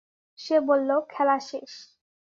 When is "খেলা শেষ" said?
1.09-1.71